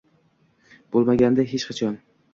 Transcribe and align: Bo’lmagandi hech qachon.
Bo’lmagandi 0.95 1.45
hech 1.53 1.71
qachon. 1.71 1.99